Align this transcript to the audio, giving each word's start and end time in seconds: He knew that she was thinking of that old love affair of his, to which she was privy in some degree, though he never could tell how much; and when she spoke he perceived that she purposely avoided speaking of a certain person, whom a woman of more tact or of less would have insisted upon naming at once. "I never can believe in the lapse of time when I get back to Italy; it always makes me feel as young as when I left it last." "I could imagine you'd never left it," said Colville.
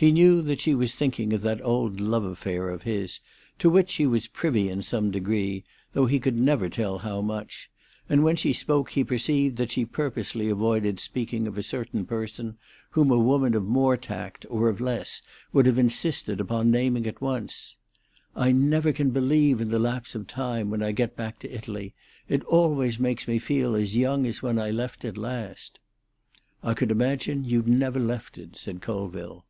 He 0.00 0.12
knew 0.12 0.40
that 0.40 0.60
she 0.60 0.74
was 0.74 0.94
thinking 0.94 1.34
of 1.34 1.42
that 1.42 1.62
old 1.62 2.00
love 2.00 2.24
affair 2.24 2.70
of 2.70 2.84
his, 2.84 3.20
to 3.58 3.68
which 3.68 3.90
she 3.90 4.06
was 4.06 4.28
privy 4.28 4.70
in 4.70 4.82
some 4.82 5.10
degree, 5.10 5.62
though 5.92 6.06
he 6.06 6.18
never 6.18 6.64
could 6.70 6.72
tell 6.72 6.98
how 7.00 7.20
much; 7.20 7.70
and 8.08 8.24
when 8.24 8.34
she 8.34 8.54
spoke 8.54 8.92
he 8.92 9.04
perceived 9.04 9.58
that 9.58 9.70
she 9.70 9.84
purposely 9.84 10.48
avoided 10.48 10.98
speaking 10.98 11.46
of 11.46 11.58
a 11.58 11.62
certain 11.62 12.06
person, 12.06 12.56
whom 12.92 13.10
a 13.10 13.18
woman 13.18 13.52
of 13.52 13.66
more 13.66 13.98
tact 13.98 14.46
or 14.48 14.70
of 14.70 14.80
less 14.80 15.20
would 15.52 15.66
have 15.66 15.78
insisted 15.78 16.40
upon 16.40 16.70
naming 16.70 17.06
at 17.06 17.20
once. 17.20 17.76
"I 18.34 18.52
never 18.52 18.94
can 18.94 19.10
believe 19.10 19.60
in 19.60 19.68
the 19.68 19.78
lapse 19.78 20.14
of 20.14 20.26
time 20.26 20.70
when 20.70 20.80
I 20.82 20.92
get 20.92 21.14
back 21.14 21.38
to 21.40 21.54
Italy; 21.54 21.92
it 22.26 22.42
always 22.44 22.98
makes 22.98 23.28
me 23.28 23.38
feel 23.38 23.74
as 23.74 23.94
young 23.98 24.24
as 24.24 24.42
when 24.42 24.58
I 24.58 24.70
left 24.70 25.04
it 25.04 25.18
last." 25.18 25.78
"I 26.62 26.72
could 26.72 26.90
imagine 26.90 27.44
you'd 27.44 27.68
never 27.68 28.00
left 28.00 28.38
it," 28.38 28.56
said 28.56 28.80
Colville. 28.80 29.44